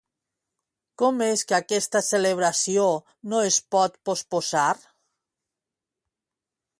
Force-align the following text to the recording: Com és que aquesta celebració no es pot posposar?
Com 1.01 1.19
és 1.25 1.41
que 1.51 1.57
aquesta 1.57 2.01
celebració 2.07 2.85
no 3.33 3.41
es 3.49 3.59
pot 3.75 3.99
posposar? 4.11 4.67